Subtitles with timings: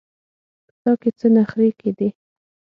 [0.65, 2.09] په تا کې څه نخرې کېدې.